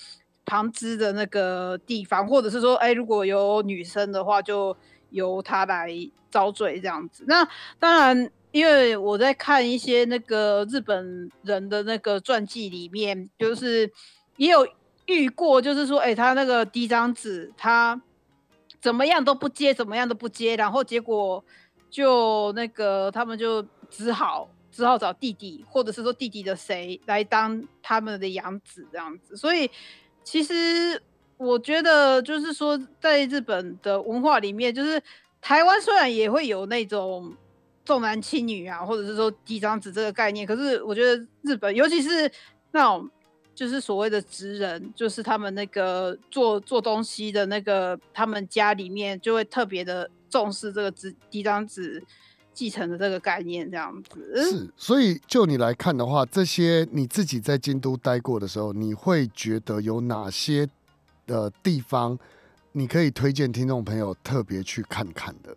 [0.45, 4.75] 旁支的那个地方，或者是说，哎，如果有女生的话，就
[5.09, 5.91] 由他来
[6.29, 7.23] 遭罪这样子。
[7.27, 7.47] 那
[7.79, 13.91] 当然，因为我在看一些那个日本人的那个传记里面，就是
[14.37, 14.67] 也有
[15.09, 18.01] 遇过，就是说，哎，他那个嫡长子，他
[18.79, 21.43] 怎么样都不接，怎么样都不接，然后结果
[21.89, 24.49] 就那个他们就只好。
[24.71, 29.35] 只好找弟弟，或者是说弟弟的谁来当他们的养子这样子。
[29.35, 29.69] 所以，
[30.23, 31.01] 其实
[31.37, 35.01] 我觉得，就是说，在日本的文化里面，就是
[35.41, 37.35] 台湾虽然也会有那种
[37.83, 42.31] 重男轻女啊，或者是说嫡长子这个概念，可是我觉得日本，尤其是
[42.71, 43.09] 那种
[43.59, 52.01] 就是所谓的职人，就是他们那个做做东西的那个，他们家里面就会特别的重视这个子嫡长子。
[52.51, 60.67] 继承的这个概念，这样子是，所以就你来看的话，这些你自己在京都待过的时候，你会觉得有哪些
[61.25, 62.19] 的地方，
[62.73, 65.55] 你可以推荐听众朋友特别去看看的？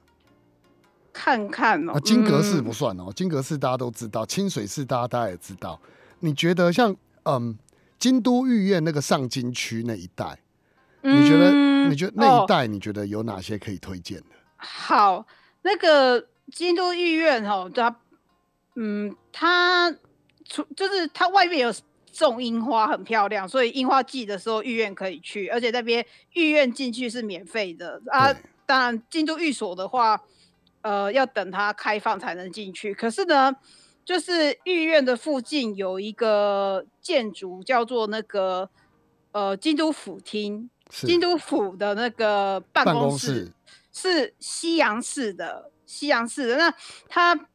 [1.13, 5.81] 看看哦，金阁寺不算哦，嗯、金阁寺大家都知道，清水寺大家大家也知道。
[6.21, 7.59] 你觉得像嗯，
[8.03, 10.41] 京都御苑那个上京区那一带，
[11.03, 11.53] 嗯、你觉得
[11.89, 14.27] 你觉得那一带你觉得有哪些可以推荐的？
[14.57, 15.25] 好，
[15.63, 16.29] 那个。
[16.51, 17.97] 京都御苑哈，它，
[18.75, 19.91] 嗯，它
[20.45, 21.73] 出就是它外面有
[22.13, 28.35] 种樱花，很漂亮，所以樱花季的时候御苑可以去，而且那边御苑进去是免费的啊。
[28.67, 30.21] 当然，京都御所的话，
[30.83, 32.93] 呃，要等它开放才能进去。
[32.93, 33.55] 可是呢，
[34.05, 38.69] 就是御苑的附近有一个建筑叫做那个
[39.33, 43.53] 呃京都府厅，京都府的那个办公室
[43.93, 45.71] 是西洋式的。
[45.85, 46.75] 西洋式的，那
[47.07, 47.49] 他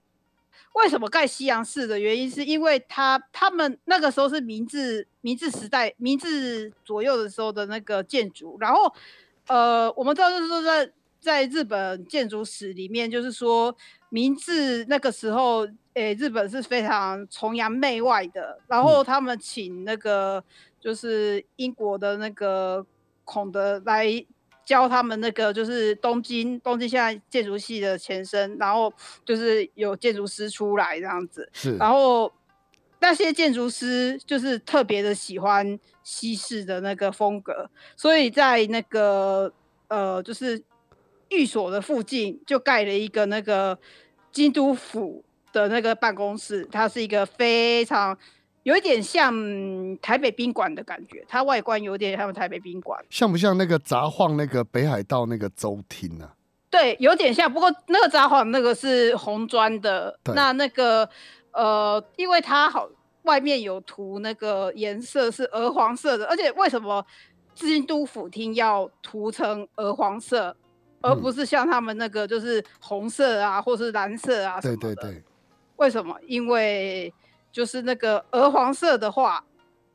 [0.74, 8.94] 为什么盖西洋式的原因，是因为他他们那个时候是明治明治时代明治左右的时候的那个建筑，然后
[9.48, 13.76] 呃，我们知道就是说在在日本建筑史里面，就是说
[14.10, 20.44] 明治那个时候，诶、欸，日本是非常崇洋媚外的，然后他们请那个
[20.80, 22.86] 就是英国的那个
[23.24, 24.26] 孔德来。
[24.68, 28.94] 教他们那个就是东京，东京现在建筑系的前身，然后
[29.24, 32.30] 就是有建筑师出来这样子，是，然后
[33.00, 39.50] 那些建筑师就是特别的喜欢西式的那个风格，所以在那个
[39.88, 40.62] 呃，就是
[41.30, 43.78] 寓所的附近就盖了一个那个
[44.32, 48.18] 京都府的那个办公室，它是一个非常。
[48.64, 49.34] 有一点像
[50.02, 56.34] 台北宾馆的感觉，它外观有点像台北宾馆，像不像那个杂晃那个北海道那个周厅啊？
[56.70, 57.50] 对，有点像。
[57.50, 61.10] 不过那个札幌那个是红砖的，那那个
[61.54, 62.90] 呃，因为它好
[63.22, 67.06] 外面有涂那个颜色是鹅黄色的，而且为什么
[67.56, 70.54] 京都府厅要涂成鹅黄色，
[71.02, 74.60] 而不是像他们那个就是红色啊，或是蓝色啊？
[74.62, 75.24] 对对对，
[75.78, 76.16] 为什么？
[76.28, 77.14] 因为
[77.52, 79.44] 就是那个鹅黄色的话，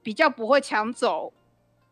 [0.02, 1.32] 比较不会抢走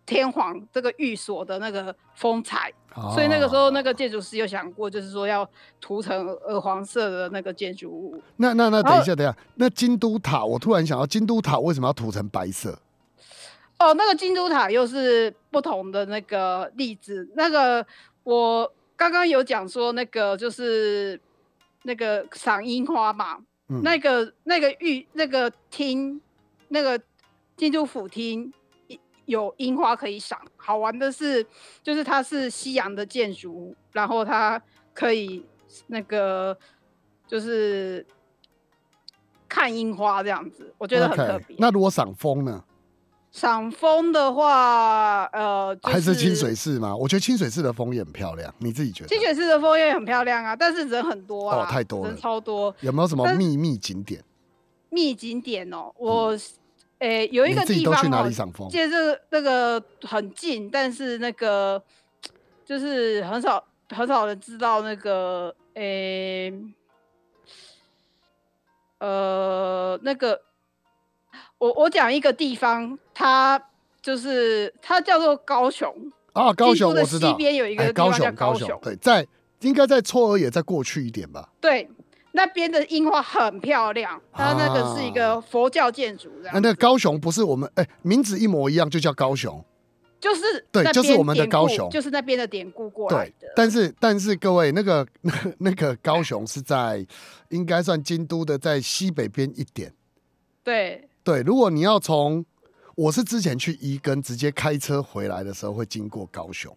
[0.06, 5.48] 天皇这个寓所的那个风采，哦、所以那个时候那个建筑师有想过，就是说要
[5.80, 8.20] 涂成鹅黄色的那个建筑物。
[8.36, 12.78] 那那那等一下，等一下，那京都塔，我突然想到，京都塔为什么要涂成白色？
[13.78, 17.28] 哦，那个京都塔又是不同的那个例子。
[17.34, 17.86] 那个
[18.24, 18.70] 我
[19.00, 21.18] 刚刚有讲说，那个就是
[21.84, 23.38] 那个赏樱花嘛。
[23.68, 26.20] 嗯、那个那个玉那个厅，
[26.68, 27.00] 那个
[27.56, 28.52] 建筑府厅
[29.24, 30.38] 有樱花可以赏。
[30.56, 31.46] 好玩的是，
[31.82, 34.60] 就是它是西洋的建筑，然后它
[34.92, 35.46] 可以
[35.86, 36.54] 那个
[37.26, 38.04] 就是
[39.48, 41.56] 看樱花这样子，我觉得很特别。
[41.56, 42.62] Okay, 那如果赏枫呢？
[43.32, 46.94] 赏枫的话，呃，就是、还是清水寺吗？
[46.94, 49.08] 我觉得清水寺的枫也很漂亮，你自己觉得？
[49.08, 52.74] 清水寺的枫也很漂亮啊，但是人很多啊，哦，太多了，人超多。
[52.80, 54.22] 有没有什么秘密景点？
[54.88, 56.30] 秘景点哦，我，
[56.98, 58.68] 诶、嗯欸，有一个地方哦，去哪里赏枫？
[58.68, 61.80] 其实这个那个很近，但是那个
[62.66, 66.64] 就是很少很少人知道那个，诶、欸，
[68.98, 70.42] 呃，那个。
[71.58, 73.62] 我我讲一个地方，它
[74.00, 75.94] 就是它叫做高雄
[76.32, 79.26] 啊，高雄我知道，西边有一个地方叫高雄，高雄，高雄对，在
[79.60, 81.50] 应该在嵯峨也再过去一点吧？
[81.60, 81.86] 对，
[82.32, 86.30] 那边的樱花很漂亮，它那个是一个佛教建筑。
[86.42, 89.62] 那、啊、那个高雄不是我们哎、欸，名字一模一样，就叫高雄，
[90.18, 93.32] 就是对，就是我们的高雄，就是那边的典故过来的。
[93.40, 97.06] 对，但是但是各位，那个那 那个高雄是在
[97.50, 99.92] 应该算京都的在西北边一点，
[100.64, 101.06] 对。
[101.22, 102.42] 对，如果你要从
[103.00, 106.76] 我是之前去伊根，直接开车回来的时候会经过高雄，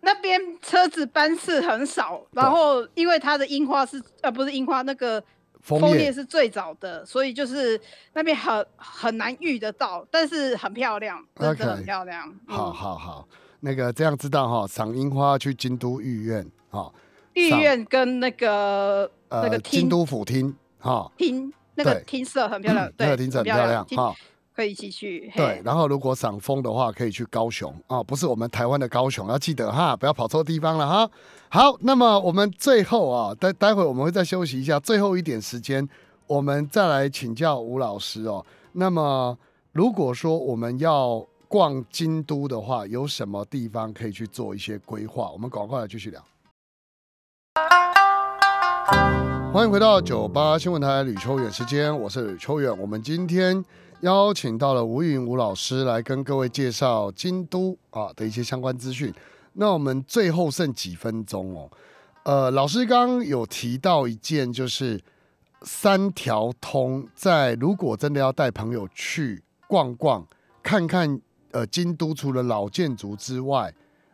[0.00, 5.22] 那边车子班次很少，然后因为它的樱花是呃不是樱花那个
[5.60, 6.10] 枫叶。
[6.10, 7.78] 是最早的，所以就是
[8.14, 12.26] 那边很很难遇得到，但是很漂亮，真的很漂亮。
[12.30, 12.32] Okay.
[12.48, 13.28] 嗯、好好好，
[13.60, 16.90] 那个这样知道哈，赏樱花去京都御苑哈，
[17.34, 21.12] 御苑跟那个呃那个京都府厅哈。
[21.18, 24.14] 厅那个厅舍很漂亮，对，那个厅舍很漂亮哈。
[24.54, 31.10] 可以继续对，然后如果赏枫的话，可以去高雄啊、哦，不是我们台湾的高雄，要记得哈，不要跑错地方了哈。
[31.48, 35.88] 好，那么我们最后啊，待待会我们会再休息一下，最后一点时间，
[36.26, 38.44] 我们再来请教吴老师哦。
[38.72, 39.36] 那么
[39.72, 45.30] 如果说我们要逛京都的话，有什么地方可以去做一些规划？
[45.30, 46.22] 我们赶快来继续聊。
[49.52, 53.62] 欢迎回到九八新闻台吕秋远时间，我是吕秋远，我们今天。
[54.00, 59.12] 邀请到了吴云吴老师来跟各位介绍京都啊的一些相关资讯。
[59.52, 61.70] 那我们最后剩几分钟哦，
[62.22, 64.98] 呃，老师刚刚有提到一件，就是
[65.60, 70.26] 三条通，在如果真的要带朋友去逛逛，
[70.62, 73.72] 看看呃京都除了老建筑之外，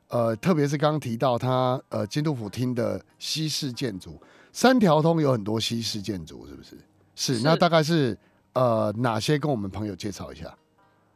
[0.08, 4.20] 呃，特别是刚刚提到它呃京都府厅的西式建筑，
[4.60, 6.76] 三条通有很多西式建筑，是不是？
[7.14, 8.18] 是，是那大概是。
[8.54, 10.52] 呃，哪些跟我们朋友介绍一下？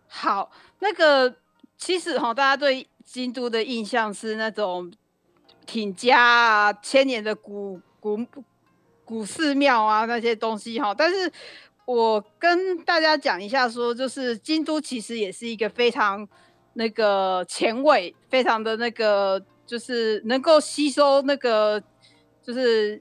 [0.07, 1.35] 好，那个
[1.77, 4.93] 其实哈，大家对京都的印象是那种
[5.67, 8.25] 挺家啊、千年的古古
[9.05, 10.95] 古寺庙啊那些东西哈。
[10.95, 11.33] 但是
[11.85, 16.29] 我跟大家讲一下说，就是京都其实也是一个非常
[16.75, 21.83] 那个前卫、非常的那个，就是能够吸收那个
[22.43, 23.01] 就是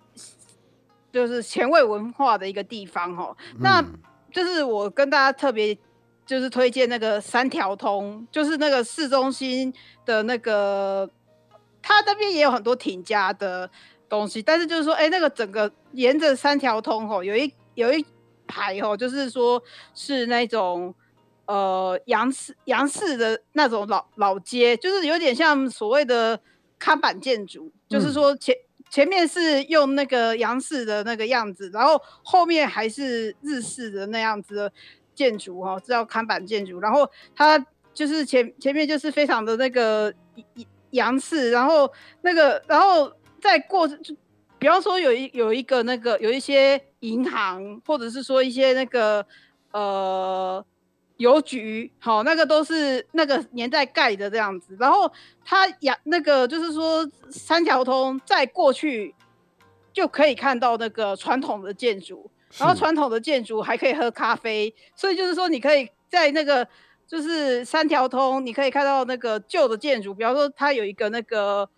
[1.11, 3.35] 就是前卫文化的一个地方哦。
[3.59, 3.99] 那、嗯
[4.31, 5.77] 就是我跟大家特别
[6.25, 9.73] 就是推荐那个三条通，就是那个市中心
[10.05, 11.09] 的那个，
[11.81, 13.69] 它那边也有很多挺家的
[14.07, 18.05] 东西，但是就是说，哎、欸，那个整个沿着三条通吼，有一有一
[18.47, 19.61] 排吼，就是说
[19.93, 20.95] 是那种
[21.45, 26.39] 呃杨氏杨氏的那种老老街，就是有点像所谓的
[26.79, 28.55] 看板建筑，就是说前。
[28.91, 34.71] 前面是用那个洋式的那个样子，然后后面还是日式的那样子的
[35.15, 36.79] 建筑哈，叫看板建筑。
[36.79, 37.57] 然后它
[37.93, 40.13] 就是前前面就是非常的那个
[40.91, 44.13] 洋式，然后那个然后再过就，
[44.59, 49.25] 比方说有一有一个那个有一些银行，或者是说一些那个
[49.71, 50.63] 呃。
[51.21, 54.75] 邮局，好，那个都是那个年代盖的这样子。
[54.79, 55.11] 然后
[55.45, 59.13] 它呀，那个就是说三条通在过去
[59.93, 66.67] 就可以看到那个传统的建筑，然后传统的建筑还可以喝咖啡，所以就是说你可以在那个
[67.07, 71.69] 就是三条通，你可以看到那个旧的建筑，比方说它有一个那个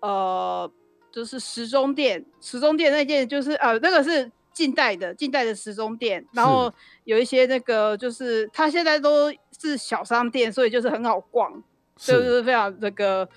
[0.00, 0.70] 呃，
[1.10, 4.30] 就是时钟店，时钟店那件就是呃，那个是。
[4.54, 11.62] 近代的近代的时钟店，然后有一些那个就是它现在都是小商店，所以就是很好逛，
[11.96, 13.28] 就是非常那个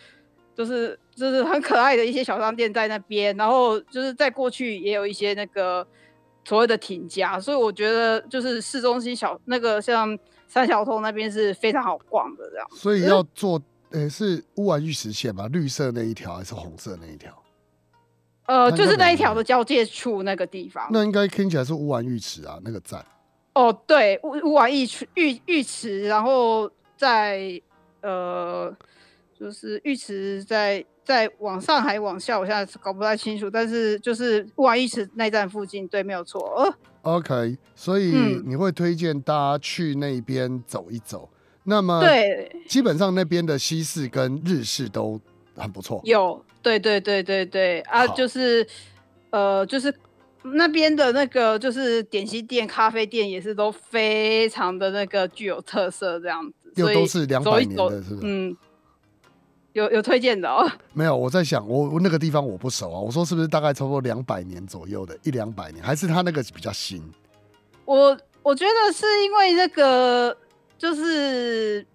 [0.56, 5.86] 就是就是很可爱的一些小商店在那边，然后就是在过去也有一些那个
[6.46, 12.68] 所谓的挺家，所以我觉得就是市中心小那个像三条通那边是非常好逛的这样。
[12.72, 13.62] 所以要做
[13.92, 15.48] 诶是乌丸玉石线吗？
[15.48, 17.44] 绿色那一条还是红色那一条？
[18.48, 23.06] 呃，就是那一条的交界处那个地方，那应该听起来是乌丸浴池啊，那个站。
[23.54, 27.62] 哦，对，乌乌丸浴池浴浴池，然后在
[28.02, 28.74] 呃，
[29.38, 36.40] 就是浴池在在往上还往下，我现在搞不太清楚，但是就是乌丸浴池那站附近，对，没有错。
[36.56, 41.30] 呃，OK，所以你会推荐大家去那边走一走。
[41.34, 45.20] 嗯、那么，对，基本上那边的西式跟日式都
[45.58, 46.00] 很不错。
[46.06, 46.42] 有。
[46.68, 48.68] 对对对对对啊，就是，
[49.30, 49.94] 呃，就是
[50.44, 58.22] 那边的那个就是点心店、咖啡店也是都非常的那个具有特色这样子，又都是两百年的，是不是？
[58.24, 58.58] 嗯，
[59.72, 60.70] 有有推荐的哦？
[60.94, 67.02] 没有，我在想，我我那个地方我不熟啊，我说是不是大概差不多两百年左右的，一两百年，还是他那个比较新？
[67.86, 70.36] 我我觉得是因为那个，
[70.78, 71.88] 就是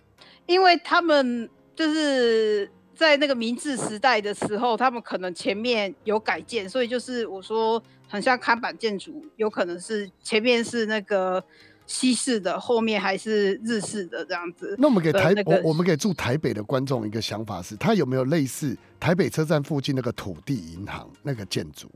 [0.46, 1.46] 因为他们
[1.76, 2.70] 就是。
[3.02, 11.42] 在那个明治时代的时候，他们可能前面有改建，所以就是我说很像看板建筑，有可能是前面是那个
[11.84, 14.76] 西式的，后面还是日式的这样子。
[14.78, 21.88] 那我们给台、那个、我我们给住台北的观众一个想法是，它有没有类似台北车站附近那个土地银行那个建筑？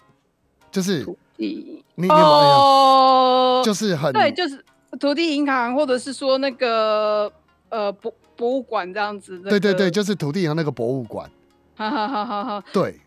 [0.73, 2.27] 就是土地，你有没有？
[2.27, 4.63] 哦，就是很对，就是
[4.99, 7.33] 土地银行，或者是说那个
[7.69, 9.51] 呃博博物馆这样子的、那个。
[9.51, 11.31] 对对对，就是土地上那个博物馆。
[11.75, 12.65] 哈哈哈哈哈。
[12.73, 13.01] 对，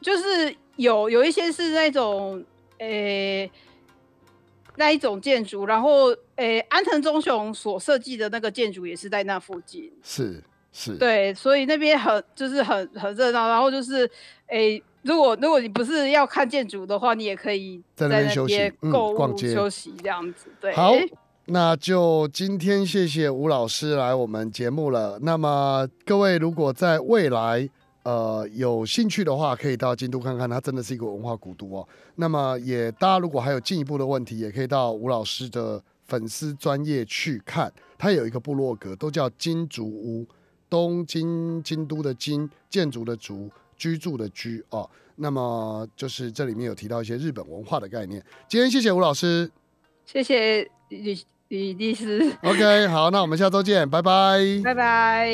[0.00, 2.44] 就是有有一些是那种
[2.78, 3.50] 诶、欸、
[4.76, 9.92] 那一种建筑，然后诶、欸、安藤忠雄所设计的那个建筑也是在那附近。
[10.02, 10.96] 是是。
[10.96, 14.10] 对，所以那边很就是很很热闹，然后就是
[14.48, 14.76] 诶。
[14.76, 20.48] 欸如果如果你不是要看建筑的话，你也可以在那边购物、嗯、休息这样子。
[20.60, 20.92] 对，好，
[21.48, 25.16] 那就今天谢谢吴老师来我们节目了。
[25.22, 27.68] 那么各位如果在未来
[28.02, 31.86] 呃有兴趣的话，可以到京都看看，它真的是一个文化古都哦。
[32.16, 40.26] 那么也大家如果还有进一步的问题，也可以到吴老师的粉丝专业去看，他有一个部落格，都叫金竹屋，
[40.68, 43.50] 东京京都的京，建筑的竹。
[43.78, 48.24] 居住的居哦，那么就是这里面有提到一些日本文化的概念。
[48.48, 49.50] 今天谢谢吴老师，
[50.06, 51.14] 谢谢李
[51.48, 52.32] 律师。
[52.42, 55.30] OK，好，那我们下周见，拜拜，拜拜。